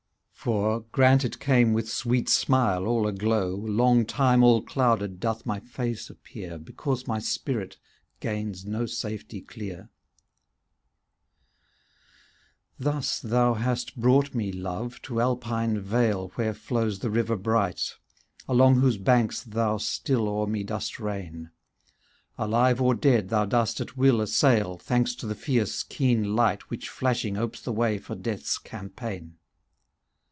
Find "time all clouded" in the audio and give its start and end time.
4.07-5.19